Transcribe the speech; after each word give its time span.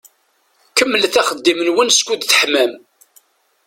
Kemmlet 0.77 1.15
axeddim-nwen 1.21 1.89
skud 1.97 2.21
teḥmam. 2.23 2.73